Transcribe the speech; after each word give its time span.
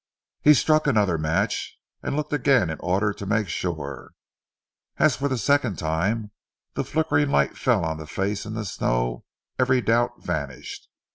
He 0.41 0.55
struck 0.55 0.87
another 0.87 1.19
match 1.19 1.77
and 2.01 2.15
looked 2.15 2.33
again 2.33 2.71
in 2.71 2.79
order 2.79 3.13
to 3.13 3.25
make 3.27 3.47
sure. 3.47 4.13
As 4.97 5.15
for 5.15 5.27
the 5.27 5.37
second 5.37 5.75
time 5.77 6.31
the 6.73 6.83
flickering 6.83 7.29
light 7.29 7.55
fell 7.55 7.85
on 7.85 7.97
the 7.97 8.07
face 8.07 8.43
in 8.43 8.55
the 8.55 8.65
snow, 8.65 9.25
every 9.59 9.79
doubt 9.79 10.13
vanished. 10.23 10.89